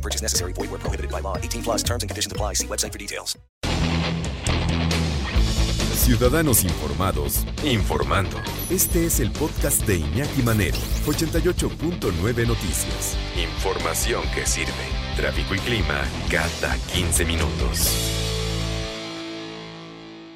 No 0.00 0.02
purchase 0.02 0.22
necessary. 0.22 0.54
Void 0.54 0.70
where 0.70 0.80
prohibited 0.80 1.10
by 1.10 1.20
law. 1.20 1.36
18 1.36 1.62
plus 1.62 1.82
terms 1.82 2.02
and 2.02 2.10
conditions 2.10 2.32
apply. 2.32 2.54
See 2.54 2.66
website 2.66 2.92
for 2.92 2.98
details. 2.98 3.38
Ciudadanos 5.94 6.64
informados, 6.64 7.44
informando. 7.62 8.38
Este 8.70 9.04
es 9.06 9.20
el 9.20 9.30
podcast 9.30 9.86
de 9.86 9.98
Iñaki 9.98 10.42
Manero, 10.42 10.78
88.9 11.06 12.46
Noticias. 12.46 13.16
Información 13.36 14.22
que 14.34 14.46
sirve. 14.46 14.72
Tráfico 15.16 15.54
y 15.54 15.58
clima 15.58 16.02
cada 16.30 16.76
15 16.94 17.24
minutos. 17.26 18.29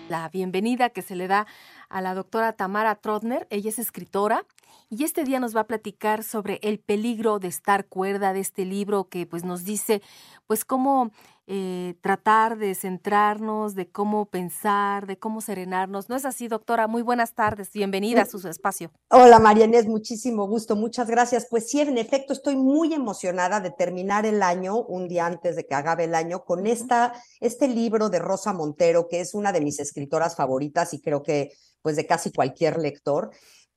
La 0.08 0.28
bienvenida 0.28 0.90
que 0.90 1.00
se 1.00 1.16
le 1.16 1.28
da 1.28 1.46
a 1.88 2.02
la 2.02 2.12
doctora 2.12 2.52
Tamara 2.52 2.94
Trotner. 2.94 3.46
Ella 3.48 3.70
es 3.70 3.78
escritora 3.78 4.44
y 4.90 5.04
este 5.04 5.24
día 5.24 5.40
nos 5.40 5.56
va 5.56 5.60
a 5.60 5.66
platicar 5.66 6.22
sobre 6.22 6.60
el 6.62 6.78
peligro 6.78 7.38
de 7.38 7.48
estar 7.48 7.86
cuerda 7.86 8.34
de 8.34 8.40
este 8.40 8.66
libro 8.66 9.08
que 9.08 9.24
pues 9.24 9.44
nos 9.44 9.64
dice 9.64 10.02
pues 10.46 10.66
cómo 10.66 11.10
eh, 11.46 11.94
tratar 12.00 12.56
de 12.56 12.74
centrarnos, 12.74 13.74
de 13.74 13.90
cómo 13.90 14.26
pensar, 14.26 15.06
de 15.06 15.18
cómo 15.18 15.42
serenarnos. 15.42 16.08
¿No 16.08 16.16
es 16.16 16.24
así, 16.24 16.48
doctora? 16.48 16.86
Muy 16.86 17.02
buenas 17.02 17.34
tardes, 17.34 17.70
bienvenida 17.70 18.22
a 18.22 18.26
su 18.26 18.38
espacio. 18.48 18.90
Hola, 19.10 19.38
María 19.38 19.66
Inés, 19.66 19.86
muchísimo 19.86 20.46
gusto, 20.46 20.74
muchas 20.74 21.08
gracias. 21.08 21.46
Pues 21.50 21.68
sí, 21.68 21.80
en 21.80 21.98
efecto, 21.98 22.32
estoy 22.32 22.56
muy 22.56 22.94
emocionada 22.94 23.60
de 23.60 23.70
terminar 23.70 24.24
el 24.24 24.42
año, 24.42 24.78
un 24.78 25.06
día 25.06 25.26
antes 25.26 25.56
de 25.56 25.66
que 25.66 25.74
acabe 25.74 26.04
el 26.04 26.14
año, 26.14 26.44
con 26.44 26.66
esta, 26.66 27.12
este 27.40 27.68
libro 27.68 28.08
de 28.08 28.20
Rosa 28.20 28.52
Montero, 28.52 29.06
que 29.06 29.20
es 29.20 29.34
una 29.34 29.52
de 29.52 29.60
mis 29.60 29.80
escritoras 29.80 30.36
favoritas 30.36 30.94
y 30.94 31.00
creo 31.00 31.22
que 31.22 31.50
pues 31.82 31.96
de 31.96 32.06
casi 32.06 32.32
cualquier 32.32 32.78
lector 32.78 33.30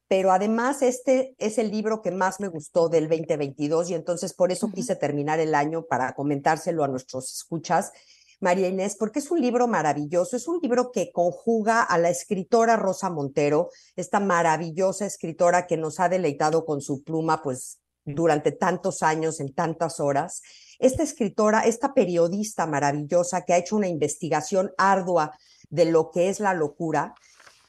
pero 0.07 0.31
además 0.31 0.81
este 0.81 1.35
es 1.37 1.57
el 1.57 1.69
libro 1.69 2.01
que 2.01 2.11
más 2.11 2.39
me 2.39 2.47
gustó 2.47 2.89
del 2.89 3.09
2022 3.09 3.89
y 3.89 3.93
entonces 3.93 4.33
por 4.33 4.51
eso 4.51 4.71
quise 4.71 4.95
terminar 4.95 5.39
el 5.39 5.53
año 5.53 5.83
para 5.85 6.13
comentárselo 6.13 6.83
a 6.83 6.87
nuestros 6.87 7.33
escuchas, 7.33 7.91
María 8.39 8.67
Inés, 8.67 8.95
porque 8.97 9.19
es 9.19 9.31
un 9.31 9.41
libro 9.41 9.67
maravilloso, 9.67 10.35
es 10.35 10.47
un 10.47 10.59
libro 10.61 10.91
que 10.91 11.11
conjuga 11.11 11.81
a 11.81 11.97
la 11.97 12.09
escritora 12.09 12.77
Rosa 12.77 13.09
Montero, 13.09 13.69
esta 13.95 14.19
maravillosa 14.19 15.05
escritora 15.05 15.65
que 15.65 15.75
nos 15.75 15.99
ha 15.99 16.07
deleitado 16.07 16.63
con 16.63 16.81
su 16.81 17.03
pluma, 17.03 17.41
pues 17.41 17.79
durante 18.05 18.51
tantos 18.51 19.01
años, 19.01 19.39
en 19.39 19.53
tantas 19.53 19.99
horas. 19.99 20.41
Esta 20.79 21.01
escritora, 21.01 21.61
esta 21.61 21.95
periodista 21.95 22.67
maravillosa 22.67 23.43
que 23.43 23.53
ha 23.53 23.57
hecho 23.57 23.75
una 23.75 23.87
investigación 23.87 24.71
ardua 24.77 25.31
de 25.69 25.85
lo 25.85 26.11
que 26.11 26.29
es 26.29 26.39
la 26.39 26.53
locura, 26.53 27.15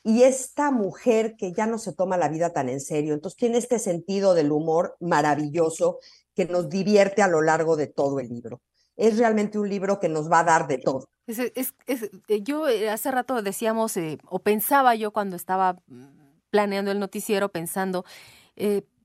y 0.03 0.23
esta 0.23 0.71
mujer 0.71 1.37
que 1.37 1.53
ya 1.53 1.67
no 1.67 1.79
se 1.79 1.93
toma 1.93 2.17
la 2.17 2.29
vida 2.29 2.53
tan 2.53 2.69
en 2.69 2.81
serio, 2.81 3.15
entonces 3.15 3.37
tiene 3.37 3.59
este 3.59 3.79
sentido 3.79 4.35
del 4.35 4.53
humor 4.53 4.97
maravilloso 5.01 5.99
que 6.35 6.47
nos 6.47 6.69
divierte 6.69 7.23
a 7.23 7.29
lo 7.29 7.43
largo 7.43 7.77
de 7.77 7.89
todo 7.89 8.21
el 8.21 8.29
libro. 8.29 8.61
Es 8.97 9.19
realmente 9.19 9.59
un 9.59 9.69
libro 9.69 10.01
que 10.01 10.09
nos 10.09 10.31
va 10.31 10.41
a 10.41 10.45
dar 10.45 10.67
de 10.67 10.79
todo. 10.79 11.09
Es, 11.27 11.39
eh, 11.39 12.43
yo 12.43 12.69
eh, 12.69 12.89
hace 12.91 13.11
rato 13.11 13.43
decíamos, 13.43 13.97
eh, 13.97 14.19
o 14.25 14.39
pensaba 14.39 14.95
yo 14.95 15.13
cuando 15.13 15.37
estaba 15.37 15.83
mm, 15.87 16.07
planeando 16.51 16.91
el 16.91 16.99
noticiero, 16.99 17.51
pensando, 17.51 18.05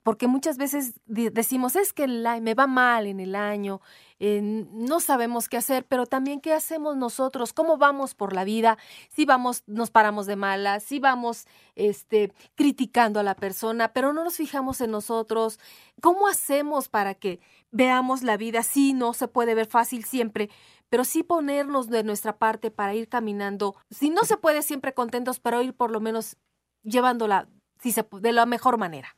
porque 0.04 0.28
muchas 0.28 0.58
veces 0.58 1.00
decimos, 1.06 1.76
es 1.78 1.94
que 1.94 2.08
me 2.08 2.54
va 2.54 2.68
mal 2.68 3.08
en 3.08 3.22
el 3.22 3.36
año, 3.36 3.82
no 4.20 5.00
sabemos 5.00 5.50
qué 5.50 5.58
hacer, 5.58 5.86
pero 5.86 6.06
también 6.06 6.42
qué 6.42 6.54
hacemos 6.54 6.98
nosotros, 6.98 7.54
cómo 7.54 7.78
vamos 7.78 8.14
por 8.14 8.34
la 8.34 8.44
vida, 8.44 8.78
si 9.10 9.26
vamos, 9.26 9.64
nos 9.66 9.92
paramos 9.92 10.26
de 10.26 10.36
malas, 10.36 10.84
si 10.84 11.00
vamos 11.00 11.46
este, 11.76 12.34
criticando 12.56 13.20
a 13.20 13.24
la 13.24 13.36
persona, 13.36 13.94
pero 13.94 14.14
no 14.14 14.24
nos 14.24 14.36
fijamos 14.36 14.82
en 14.82 14.92
nosotros, 14.92 15.60
cómo 16.02 16.28
hacemos 16.28 16.90
para 16.90 17.16
que 17.16 17.40
veamos 17.72 18.24
la 18.24 18.38
vida, 18.38 18.62
sí, 18.64 18.94
no 18.94 19.14
se 19.14 19.28
puede 19.30 19.56
ver 19.56 19.68
fácil 19.68 20.04
siempre, 20.04 20.50
pero 20.90 21.06
sí 21.06 21.24
ponernos 21.24 21.90
de 21.90 22.04
nuestra 22.04 22.38
parte 22.38 22.72
para 22.72 22.94
ir 22.94 23.08
caminando, 23.08 23.76
si 23.90 24.10
no 24.10 24.26
se 24.26 24.38
puede 24.38 24.62
siempre 24.64 24.94
contentos, 24.94 25.40
pero 25.40 25.62
ir 25.62 25.74
por 25.74 25.92
lo 25.92 26.02
menos 26.02 26.38
llevándola 26.84 27.48
si 27.82 27.92
se, 27.92 28.06
de 28.22 28.32
la 28.32 28.46
mejor 28.46 28.78
manera. 28.78 29.16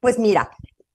Pues 0.00 0.18
mira, 0.18 0.50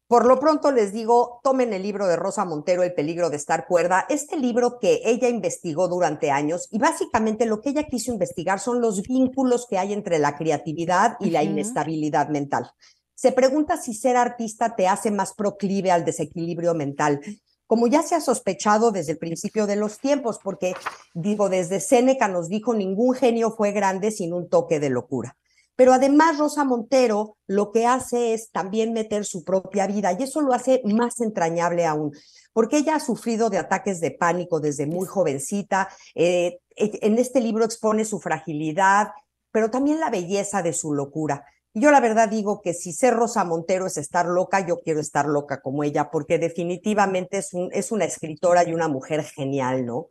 por 0.08 0.26
lo 0.26 0.40
pronto 0.40 0.72
les 0.72 0.92
digo, 0.92 1.40
tomen 1.44 1.74
el 1.74 1.84
libro 1.84 2.08
de 2.08 2.16
Rosa 2.16 2.44
Montero, 2.44 2.84
El 2.84 2.94
peligro 2.94 3.30
de 3.30 3.38
estar 3.38 3.66
cuerda, 3.68 4.06
este 4.10 4.38
libro 4.38 4.78
que 4.80 5.02
ella 5.06 5.30
investigó 5.30 5.88
durante 5.88 6.32
años 6.32 6.68
y 6.72 6.80
básicamente 6.80 7.46
lo 7.46 7.62
que 7.62 7.70
ella 7.70 7.88
quiso 7.88 8.12
investigar 8.12 8.60
son 8.60 8.82
los 8.82 9.02
vínculos 9.04 9.68
que 9.70 9.78
hay 9.78 9.94
entre 9.94 10.20
la 10.20 10.36
creatividad 10.38 11.16
y 11.20 11.30
la 11.30 11.44
inestabilidad 11.44 12.30
mental. 12.30 12.72
Se 13.16 13.32
pregunta 13.32 13.78
si 13.78 13.94
ser 13.94 14.18
artista 14.18 14.76
te 14.76 14.88
hace 14.88 15.12
más 15.12 15.34
proclive 15.34 15.92
al 15.92 16.06
desequilibrio 16.06 16.74
mental 16.74 17.22
como 17.72 17.88
ya 17.88 18.04
se 18.04 18.16
ha 18.16 18.20
sospechado 18.20 18.92
desde 18.92 19.14
el 19.14 19.18
principio 19.18 19.66
de 19.66 19.78
los 19.78 19.98
tiempos, 20.00 20.40
porque 20.44 20.74
digo, 21.14 21.48
desde 21.48 21.80
Séneca 21.80 22.28
nos 22.28 22.50
dijo, 22.50 22.74
ningún 22.74 23.16
genio 23.16 23.52
fue 23.52 23.72
grande 23.72 24.12
sin 24.12 24.34
un 24.34 24.50
toque 24.50 24.82
de 24.82 24.90
locura. 24.90 25.38
Pero 25.82 25.94
además 25.94 26.38
Rosa 26.38 26.64
Montero 26.64 27.38
lo 27.48 27.72
que 27.72 27.88
hace 27.88 28.36
es 28.36 28.52
también 28.52 28.94
meter 28.94 29.26
su 29.26 29.44
propia 29.44 29.88
vida 29.88 30.14
y 30.14 30.22
eso 30.22 30.40
lo 30.40 30.54
hace 30.54 30.84
más 30.86 31.20
entrañable 31.22 31.88
aún, 31.88 32.16
porque 32.54 32.78
ella 32.78 32.98
ha 32.98 33.00
sufrido 33.00 33.50
de 33.50 33.58
ataques 33.58 34.00
de 34.00 34.12
pánico 34.12 34.60
desde 34.60 34.86
muy 34.86 35.08
jovencita. 35.08 35.90
Eh, 36.14 36.60
e, 36.76 37.00
en 37.02 37.18
este 37.18 37.42
libro 37.42 37.66
expone 37.66 38.06
su 38.06 38.20
fragilidad, 38.20 39.08
pero 39.50 39.72
también 39.72 40.00
la 40.00 40.12
belleza 40.12 40.62
de 40.62 40.74
su 40.74 40.94
locura. 40.94 41.46
Yo 41.74 41.90
la 41.90 42.00
verdad 42.00 42.30
digo 42.30 42.62
que 42.62 42.76
si 42.76 42.94
ser 42.94 43.16
Rosa 43.16 43.44
Montero 43.44 43.88
es 43.88 43.98
estar 43.98 44.28
loca, 44.28 44.64
yo 44.64 44.82
quiero 44.82 45.00
estar 45.00 45.26
loca 45.26 45.62
como 45.62 45.84
ella, 45.84 46.12
porque 46.12 46.38
definitivamente 46.38 47.42
es 47.72 47.92
una 47.92 48.06
escritora 48.06 48.70
y 48.70 48.76
una 48.76 48.88
mujer 48.88 49.24
genial, 49.24 49.88
¿no? 49.88 50.10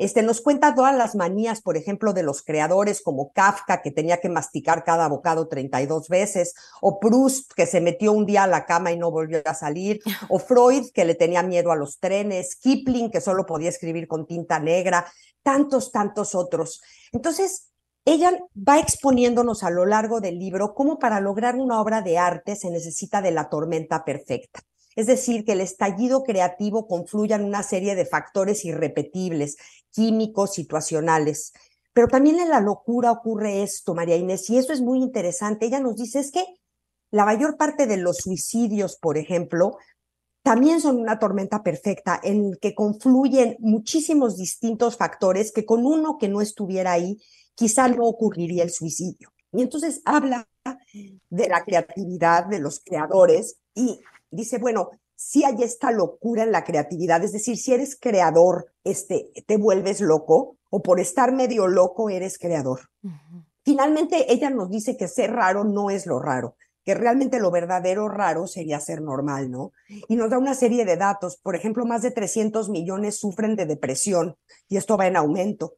Este, 0.00 0.22
nos 0.22 0.40
cuenta 0.40 0.74
todas 0.74 0.96
las 0.96 1.14
manías, 1.14 1.60
por 1.60 1.76
ejemplo, 1.76 2.14
de 2.14 2.22
los 2.22 2.40
creadores 2.40 3.02
como 3.02 3.32
Kafka, 3.32 3.82
que 3.82 3.90
tenía 3.90 4.16
que 4.16 4.30
masticar 4.30 4.82
cada 4.82 5.06
bocado 5.08 5.46
32 5.46 6.08
veces, 6.08 6.54
o 6.80 6.98
Proust, 6.98 7.52
que 7.52 7.66
se 7.66 7.82
metió 7.82 8.12
un 8.12 8.24
día 8.24 8.44
a 8.44 8.46
la 8.46 8.64
cama 8.64 8.92
y 8.92 8.96
no 8.96 9.10
volvió 9.10 9.42
a 9.44 9.52
salir, 9.52 10.00
o 10.30 10.38
Freud, 10.38 10.86
que 10.94 11.04
le 11.04 11.14
tenía 11.14 11.42
miedo 11.42 11.70
a 11.70 11.76
los 11.76 11.98
trenes, 11.98 12.56
Kipling, 12.56 13.10
que 13.10 13.20
solo 13.20 13.44
podía 13.44 13.68
escribir 13.68 14.08
con 14.08 14.26
tinta 14.26 14.58
negra, 14.58 15.04
tantos, 15.42 15.92
tantos 15.92 16.34
otros. 16.34 16.80
Entonces, 17.12 17.68
ella 18.06 18.32
va 18.56 18.78
exponiéndonos 18.78 19.62
a 19.62 19.68
lo 19.68 19.84
largo 19.84 20.22
del 20.22 20.38
libro 20.38 20.72
cómo 20.72 20.98
para 20.98 21.20
lograr 21.20 21.56
una 21.56 21.78
obra 21.78 22.00
de 22.00 22.16
arte 22.16 22.56
se 22.56 22.70
necesita 22.70 23.20
de 23.20 23.32
la 23.32 23.50
tormenta 23.50 24.02
perfecta. 24.02 24.60
Es 24.96 25.06
decir, 25.06 25.44
que 25.44 25.52
el 25.52 25.60
estallido 25.60 26.24
creativo 26.24 26.86
confluya 26.86 27.36
en 27.36 27.44
una 27.44 27.62
serie 27.62 27.94
de 27.94 28.06
factores 28.06 28.64
irrepetibles, 28.64 29.56
químicos, 29.90 30.54
situacionales. 30.54 31.52
Pero 31.92 32.08
también 32.08 32.40
en 32.40 32.50
la 32.50 32.60
locura 32.60 33.12
ocurre 33.12 33.62
esto, 33.62 33.94
María 33.94 34.16
Inés, 34.16 34.48
y 34.50 34.58
eso 34.58 34.72
es 34.72 34.80
muy 34.80 35.00
interesante. 35.00 35.66
Ella 35.66 35.80
nos 35.80 35.96
dice, 35.96 36.20
es 36.20 36.30
que 36.30 36.44
la 37.10 37.24
mayor 37.24 37.56
parte 37.56 37.86
de 37.86 37.96
los 37.96 38.18
suicidios, 38.18 38.96
por 38.96 39.18
ejemplo, 39.18 39.76
también 40.42 40.80
son 40.80 40.98
una 40.98 41.18
tormenta 41.18 41.62
perfecta 41.62 42.18
en 42.22 42.56
que 42.60 42.74
confluyen 42.74 43.56
muchísimos 43.58 44.36
distintos 44.36 44.96
factores 44.96 45.52
que 45.52 45.66
con 45.66 45.84
uno 45.84 46.16
que 46.18 46.28
no 46.28 46.40
estuviera 46.40 46.92
ahí, 46.92 47.18
quizá 47.54 47.88
no 47.88 48.04
ocurriría 48.06 48.62
el 48.62 48.70
suicidio. 48.70 49.32
Y 49.52 49.62
entonces 49.62 50.00
habla 50.04 50.48
de 51.28 51.48
la 51.48 51.64
creatividad 51.64 52.46
de 52.46 52.60
los 52.60 52.80
creadores 52.80 53.58
y 53.74 54.00
dice, 54.30 54.58
bueno, 54.58 54.90
si 55.20 55.44
hay 55.44 55.62
esta 55.62 55.92
locura 55.92 56.44
en 56.44 56.50
la 56.50 56.64
creatividad, 56.64 57.22
es 57.22 57.32
decir, 57.32 57.58
si 57.58 57.74
eres 57.74 57.94
creador, 57.94 58.72
este, 58.84 59.30
te 59.46 59.58
vuelves 59.58 60.00
loco 60.00 60.56
o 60.70 60.82
por 60.82 60.98
estar 60.98 61.30
medio 61.30 61.66
loco 61.66 62.08
eres 62.08 62.38
creador. 62.38 62.88
Finalmente, 63.62 64.32
ella 64.32 64.48
nos 64.48 64.70
dice 64.70 64.96
que 64.96 65.08
ser 65.08 65.32
raro 65.32 65.64
no 65.64 65.90
es 65.90 66.06
lo 66.06 66.20
raro, 66.20 66.56
que 66.86 66.94
realmente 66.94 67.38
lo 67.38 67.50
verdadero 67.50 68.08
raro 68.08 68.46
sería 68.46 68.80
ser 68.80 69.02
normal, 69.02 69.50
¿no? 69.50 69.72
Y 70.08 70.16
nos 70.16 70.30
da 70.30 70.38
una 70.38 70.54
serie 70.54 70.86
de 70.86 70.96
datos. 70.96 71.36
Por 71.36 71.54
ejemplo, 71.54 71.84
más 71.84 72.00
de 72.00 72.12
300 72.12 72.70
millones 72.70 73.20
sufren 73.20 73.56
de 73.56 73.66
depresión 73.66 74.38
y 74.68 74.78
esto 74.78 74.96
va 74.96 75.06
en 75.06 75.16
aumento. 75.16 75.74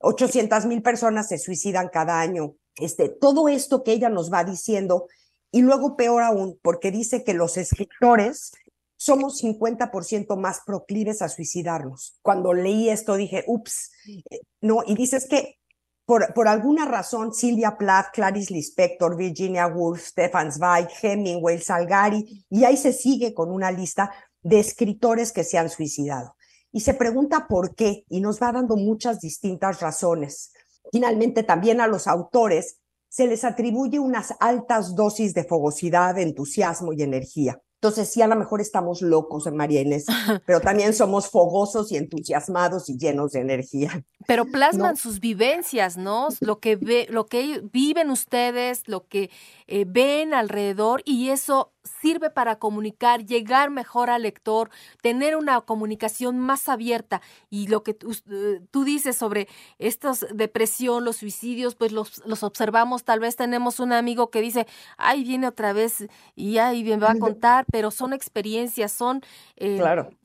800 0.00 0.64
mil 0.64 0.80
personas 0.80 1.28
se 1.28 1.36
suicidan 1.36 1.90
cada 1.92 2.18
año. 2.18 2.54
Este, 2.76 3.10
todo 3.10 3.48
esto 3.48 3.82
que 3.82 3.92
ella 3.92 4.08
nos 4.08 4.32
va 4.32 4.42
diciendo 4.42 5.06
y 5.52 5.60
luego 5.60 5.96
peor 5.96 6.22
aún, 6.22 6.58
porque 6.62 6.90
dice 6.90 7.24
que 7.24 7.34
los 7.34 7.58
escritores 7.58 8.52
somos 8.96 9.42
50% 9.42 10.36
más 10.36 10.60
proclives 10.64 11.22
a 11.22 11.28
suicidarnos. 11.28 12.18
Cuando 12.22 12.52
leí 12.52 12.88
esto 12.88 13.16
dije, 13.16 13.44
ups, 13.46 13.90
eh, 14.30 14.40
no, 14.60 14.82
y 14.86 14.94
dices 14.94 15.26
que 15.28 15.58
por, 16.04 16.32
por, 16.34 16.46
alguna 16.46 16.84
razón, 16.84 17.34
Silvia 17.34 17.76
Plath, 17.76 18.12
Clarice 18.12 18.54
Lispector, 18.54 19.16
Virginia 19.16 19.66
Woolf, 19.66 20.00
Stefan 20.00 20.52
Zweig, 20.52 20.88
Hemingway, 21.02 21.58
Salgari, 21.58 22.46
y 22.48 22.64
ahí 22.64 22.76
se 22.76 22.92
sigue 22.92 23.34
con 23.34 23.50
una 23.50 23.72
lista 23.72 24.12
de 24.40 24.60
escritores 24.60 25.32
que 25.32 25.42
se 25.42 25.58
han 25.58 25.68
suicidado. 25.68 26.36
Y 26.70 26.80
se 26.80 26.94
pregunta 26.94 27.48
por 27.48 27.74
qué, 27.74 28.04
y 28.08 28.20
nos 28.20 28.40
va 28.40 28.52
dando 28.52 28.76
muchas 28.76 29.20
distintas 29.20 29.80
razones. 29.80 30.52
Finalmente, 30.92 31.42
también 31.42 31.80
a 31.80 31.88
los 31.88 32.06
autores 32.06 32.78
se 33.08 33.26
les 33.26 33.44
atribuye 33.44 33.98
unas 33.98 34.34
altas 34.38 34.94
dosis 34.94 35.34
de 35.34 35.44
fogosidad, 35.44 36.18
entusiasmo 36.18 36.92
y 36.92 37.02
energía. 37.02 37.60
Entonces, 37.76 38.10
sí, 38.10 38.22
a 38.22 38.26
lo 38.26 38.36
mejor 38.36 38.60
estamos 38.60 39.02
locos, 39.02 39.50
María 39.52 39.82
Inés, 39.82 40.06
pero 40.46 40.60
también 40.60 40.94
somos 40.94 41.28
fogosos 41.28 41.92
y 41.92 41.96
entusiasmados 41.96 42.88
y 42.88 42.96
llenos 42.96 43.32
de 43.32 43.40
energía. 43.40 44.04
Pero 44.26 44.46
plasman 44.46 44.96
sus 44.96 45.20
vivencias, 45.20 45.96
¿no? 45.96 46.28
Lo 46.40 46.58
que, 46.58 46.76
ve, 46.76 47.06
lo 47.10 47.26
que 47.26 47.62
viven 47.72 48.10
ustedes, 48.10 48.88
lo 48.88 49.06
que 49.06 49.30
eh, 49.66 49.84
ven 49.86 50.34
alrededor 50.34 51.02
y 51.04 51.28
eso 51.28 51.72
sirve 51.86 52.30
para 52.30 52.58
comunicar, 52.58 53.24
llegar 53.24 53.70
mejor 53.70 54.10
al 54.10 54.22
lector, 54.22 54.70
tener 55.02 55.36
una 55.36 55.60
comunicación 55.60 56.38
más 56.38 56.68
abierta. 56.68 57.22
Y 57.50 57.68
lo 57.68 57.82
que 57.82 57.94
tú, 57.94 58.12
eh, 58.30 58.60
tú 58.70 58.84
dices 58.84 59.16
sobre 59.16 59.48
estos 59.78 60.26
depresión, 60.34 61.04
los 61.04 61.16
suicidios, 61.16 61.74
pues 61.74 61.92
los, 61.92 62.22
los, 62.26 62.42
observamos. 62.42 63.04
Tal 63.04 63.20
vez 63.20 63.36
tenemos 63.36 63.80
un 63.80 63.92
amigo 63.92 64.30
que 64.30 64.40
dice, 64.40 64.66
ay, 64.96 65.24
viene 65.24 65.46
otra 65.46 65.72
vez 65.72 66.06
y 66.34 66.58
ay, 66.58 66.84
me 66.84 66.96
va 66.96 67.12
a 67.12 67.18
contar, 67.18 67.65
pero 67.70 67.90
son 67.90 68.12
experiencias, 68.12 68.92
son 68.92 69.22
eh, 69.56 69.82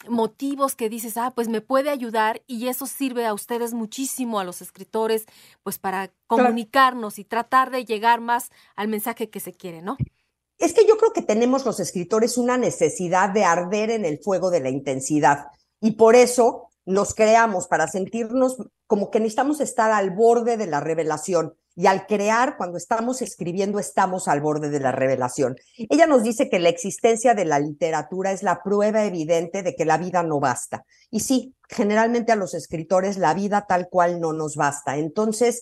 motivos 0.08 0.76
que 0.76 0.90
dices, 0.90 1.18
ah, 1.18 1.32
pues 1.36 1.48
me 1.48 1.62
puede 1.62 1.90
ayudar 1.90 2.42
y 2.48 2.68
eso 2.68 2.86
sirve 2.86 3.26
a 3.26 3.34
ustedes 3.34 3.74
muchísimo, 3.74 4.40
a 4.40 4.44
los 4.44 4.62
escritores, 4.62 5.26
pues 5.64 5.78
para 5.78 6.12
comunicarnos 6.28 7.20
y 7.20 7.24
tratar 7.24 7.72
de 7.72 7.86
llegar 7.86 8.22
más 8.22 8.50
al 8.76 8.88
mensaje 8.88 9.30
que 9.30 9.40
se 9.40 9.54
quiere, 9.54 9.82
¿no? 9.82 9.98
Es 10.58 10.74
que 10.74 10.86
yo 10.86 10.98
creo 10.98 11.12
que 11.12 11.24
tenemos 11.24 11.66
los 11.66 11.80
escritores 11.80 12.38
una 12.38 12.58
necesidad 12.58 13.30
de 13.30 13.44
arder 13.44 13.90
en 13.90 14.06
el 14.06 14.20
fuego 14.20 14.52
de 14.52 14.60
la 14.60 14.70
intensidad 14.70 15.48
y 15.80 15.92
por 15.92 16.16
eso 16.16 16.71
nos 16.86 17.14
creamos 17.14 17.68
para 17.68 17.88
sentirnos 17.88 18.58
como 18.88 19.10
que 19.10 19.20
necesitamos 19.20 19.62
estar 19.62 19.92
al 19.92 20.12
borde 20.12 20.58
de 20.58 20.68
la 20.68 20.80
revelación. 20.80 21.54
Y 21.76 21.88
al 21.88 22.06
crear, 22.06 22.58
cuando 22.58 22.78
estamos 22.78 23.22
escribiendo, 23.22 23.80
estamos 23.80 24.28
al 24.28 24.42
borde 24.42 24.70
de 24.70 24.82
la 24.82 24.92
revelación. 24.92 25.56
Ella 25.78 26.06
nos 26.06 26.24
dice 26.24 26.50
que 26.50 26.60
la 26.60 26.68
existencia 26.68 27.34
de 27.34 27.46
la 27.46 27.60
literatura 27.60 28.34
es 28.34 28.44
la 28.44 28.62
prueba 28.62 29.06
evidente 29.06 29.64
de 29.64 29.74
que 29.76 29.86
la 29.86 29.98
vida 29.98 30.22
no 30.22 30.42
basta. 30.42 30.86
Y 31.10 31.22
sí, 31.22 31.56
generalmente 31.70 32.34
a 32.34 32.36
los 32.36 32.54
escritores 32.54 33.18
la 33.18 33.34
vida 33.34 33.66
tal 33.68 33.88
cual 33.88 34.20
no 34.20 34.34
nos 34.34 34.58
basta. 34.58 34.98
Entonces, 34.98 35.62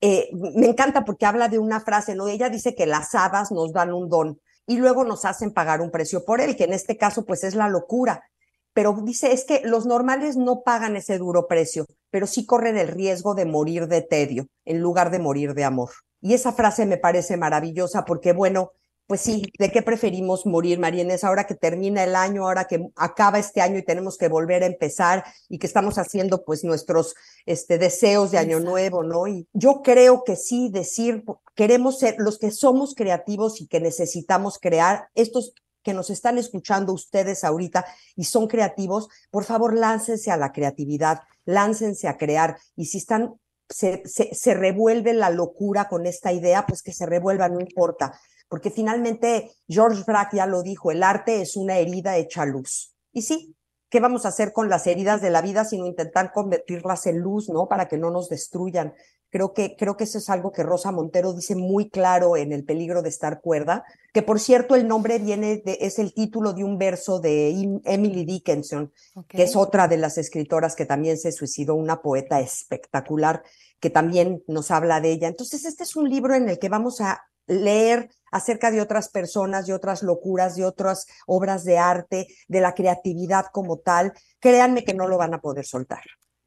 eh, 0.00 0.30
me 0.32 0.66
encanta 0.66 1.04
porque 1.04 1.26
habla 1.26 1.48
de 1.48 1.58
una 1.58 1.80
frase, 1.80 2.14
¿no? 2.14 2.28
Ella 2.28 2.48
dice 2.48 2.74
que 2.74 2.86
las 2.86 3.14
hadas 3.14 3.52
nos 3.52 3.72
dan 3.74 3.92
un 3.92 4.08
don 4.08 4.40
y 4.66 4.78
luego 4.78 5.04
nos 5.04 5.24
hacen 5.24 5.52
pagar 5.52 5.80
un 5.80 5.90
precio 5.90 6.24
por 6.24 6.40
él, 6.40 6.56
que 6.56 6.64
en 6.64 6.72
este 6.72 6.96
caso 6.96 7.24
pues 7.24 7.44
es 7.44 7.54
la 7.54 7.68
locura. 7.68 8.24
Pero 8.72 8.96
dice, 9.04 9.32
es 9.32 9.44
que 9.44 9.60
los 9.64 9.86
normales 9.86 10.36
no 10.36 10.62
pagan 10.62 10.96
ese 10.96 11.18
duro 11.18 11.46
precio, 11.46 11.86
pero 12.10 12.26
sí 12.26 12.46
corren 12.46 12.78
el 12.78 12.88
riesgo 12.88 13.34
de 13.34 13.44
morir 13.44 13.86
de 13.86 14.02
tedio 14.02 14.46
en 14.64 14.80
lugar 14.80 15.10
de 15.10 15.18
morir 15.18 15.54
de 15.54 15.64
amor. 15.64 15.90
Y 16.20 16.34
esa 16.34 16.52
frase 16.52 16.86
me 16.86 16.96
parece 16.96 17.36
maravillosa 17.36 18.04
porque, 18.04 18.32
bueno, 18.32 18.72
pues 19.06 19.20
sí, 19.20 19.42
¿de 19.58 19.70
qué 19.70 19.82
preferimos 19.82 20.46
morir, 20.46 20.78
Marienes? 20.78 21.24
Ahora 21.24 21.46
que 21.46 21.54
termina 21.54 22.02
el 22.02 22.16
año, 22.16 22.46
ahora 22.46 22.66
que 22.66 22.88
acaba 22.96 23.38
este 23.38 23.60
año 23.60 23.76
y 23.76 23.84
tenemos 23.84 24.16
que 24.16 24.28
volver 24.28 24.62
a 24.62 24.66
empezar 24.66 25.24
y 25.50 25.58
que 25.58 25.66
estamos 25.66 25.98
haciendo 25.98 26.44
pues 26.44 26.64
nuestros 26.64 27.14
este, 27.44 27.76
deseos 27.76 28.30
de 28.30 28.38
año 28.38 28.60
nuevo, 28.60 29.02
¿no? 29.02 29.26
Y 29.26 29.46
yo 29.52 29.82
creo 29.82 30.24
que 30.24 30.36
sí, 30.36 30.70
decir, 30.72 31.24
queremos 31.54 31.98
ser 31.98 32.14
los 32.18 32.38
que 32.38 32.50
somos 32.50 32.94
creativos 32.94 33.60
y 33.60 33.66
que 33.66 33.80
necesitamos 33.80 34.58
crear, 34.58 35.08
estos 35.14 35.52
que 35.82 35.94
nos 35.94 36.10
están 36.10 36.38
escuchando 36.38 36.92
ustedes 36.92 37.44
ahorita 37.44 37.84
y 38.16 38.24
son 38.24 38.46
creativos, 38.46 39.08
por 39.30 39.44
favor, 39.44 39.76
láncense 39.76 40.30
a 40.30 40.36
la 40.36 40.52
creatividad, 40.52 41.20
láncense 41.44 42.08
a 42.08 42.16
crear. 42.16 42.58
Y 42.76 42.86
si 42.86 42.98
están, 42.98 43.34
se, 43.68 44.02
se, 44.06 44.54
revuelve 44.54 45.14
la 45.14 45.30
locura 45.30 45.88
con 45.88 46.06
esta 46.06 46.32
idea, 46.32 46.66
pues 46.66 46.82
que 46.82 46.92
se 46.92 47.06
revuelva, 47.06 47.48
no 47.48 47.60
importa 47.60 48.12
porque 48.52 48.70
finalmente 48.70 49.50
George 49.66 50.02
Brack 50.06 50.34
ya 50.34 50.44
lo 50.44 50.62
dijo, 50.62 50.90
el 50.90 51.02
arte 51.02 51.40
es 51.40 51.56
una 51.56 51.78
herida 51.78 52.18
hecha 52.18 52.44
luz. 52.44 52.94
Y 53.10 53.22
sí, 53.22 53.56
¿qué 53.88 53.98
vamos 53.98 54.26
a 54.26 54.28
hacer 54.28 54.52
con 54.52 54.68
las 54.68 54.86
heridas 54.86 55.22
de 55.22 55.30
la 55.30 55.40
vida 55.40 55.64
sino 55.64 55.86
intentar 55.86 56.32
convertirlas 56.32 57.06
en 57.06 57.20
luz, 57.20 57.48
¿no? 57.48 57.66
Para 57.66 57.88
que 57.88 57.96
no 57.96 58.10
nos 58.10 58.28
destruyan. 58.28 58.92
Creo 59.32 59.54
que, 59.54 59.76
creo 59.76 59.96
que 59.96 60.04
eso 60.04 60.18
es 60.18 60.28
algo 60.28 60.52
que 60.52 60.62
Rosa 60.62 60.92
Montero 60.92 61.32
dice 61.32 61.56
muy 61.56 61.88
claro 61.88 62.36
en 62.36 62.52
El 62.52 62.64
peligro 62.64 63.00
de 63.00 63.08
estar 63.08 63.40
cuerda, 63.40 63.82
que 64.12 64.20
por 64.20 64.38
cierto 64.38 64.74
el 64.76 64.86
nombre 64.86 65.18
viene 65.18 65.62
de, 65.64 65.78
es 65.80 65.98
el 65.98 66.12
título 66.12 66.52
de 66.52 66.64
un 66.64 66.76
verso 66.76 67.18
de 67.18 67.48
Emily 67.86 68.26
Dickinson, 68.26 68.92
que 69.26 69.44
es 69.44 69.56
otra 69.56 69.88
de 69.88 69.96
las 69.96 70.18
escritoras 70.18 70.76
que 70.76 70.84
también 70.84 71.16
se 71.16 71.32
suicidó, 71.32 71.76
una 71.76 72.02
poeta 72.02 72.40
espectacular 72.40 73.42
que 73.80 73.88
también 73.88 74.44
nos 74.46 74.70
habla 74.70 75.00
de 75.00 75.12
ella. 75.12 75.28
Entonces, 75.28 75.64
este 75.64 75.84
es 75.84 75.96
un 75.96 76.10
libro 76.10 76.34
en 76.34 76.50
el 76.50 76.58
que 76.58 76.68
vamos 76.68 77.00
a 77.00 77.22
leer 77.46 78.10
acerca 78.30 78.70
de 78.70 78.82
otras 78.82 79.08
personas, 79.08 79.66
de 79.66 79.72
otras 79.72 80.02
locuras, 80.02 80.56
de 80.56 80.66
otras 80.66 81.06
obras 81.26 81.64
de 81.64 81.78
arte, 81.78 82.28
de 82.48 82.60
la 82.60 82.74
creatividad 82.74 83.46
como 83.50 83.78
tal, 83.78 84.12
créanme 84.40 84.84
que 84.84 84.92
no 84.92 85.08
lo 85.08 85.16
van 85.16 85.32
a 85.32 85.40
poder 85.40 85.64
soltar. 85.64 86.02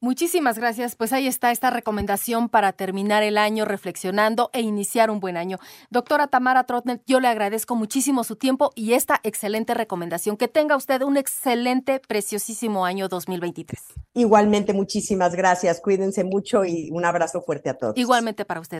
Muchísimas 0.06 0.56
gracias. 0.56 0.94
Pues 0.94 1.12
ahí 1.12 1.26
está 1.26 1.50
esta 1.50 1.68
recomendación 1.70 2.48
para 2.48 2.72
terminar 2.72 3.24
el 3.24 3.36
año 3.36 3.64
reflexionando 3.64 4.50
e 4.52 4.60
iniciar 4.60 5.10
un 5.10 5.18
buen 5.18 5.36
año. 5.36 5.58
Doctora 5.90 6.28
Tamara 6.28 6.62
Trotner, 6.62 7.02
yo 7.08 7.18
le 7.18 7.26
agradezco 7.26 7.74
muchísimo 7.74 8.22
su 8.22 8.36
tiempo 8.36 8.70
y 8.76 8.92
esta 8.92 9.18
excelente 9.24 9.74
recomendación. 9.74 10.36
Que 10.36 10.46
tenga 10.46 10.76
usted 10.76 11.02
un 11.02 11.16
excelente, 11.16 12.00
preciosísimo 12.06 12.86
año 12.86 13.08
2023. 13.08 13.80
Igualmente, 14.14 14.72
muchísimas 14.72 15.34
gracias. 15.34 15.80
Cuídense 15.80 16.22
mucho 16.22 16.64
y 16.64 16.88
un 16.92 17.04
abrazo 17.04 17.42
fuerte 17.42 17.70
a 17.70 17.74
todos. 17.74 17.96
Igualmente 17.96 18.44
para 18.44 18.60
usted. 18.60 18.74